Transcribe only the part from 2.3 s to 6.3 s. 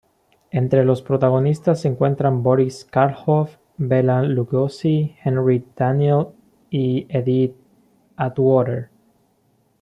Boris Karloff, Bela Lugosi, Henry Daniell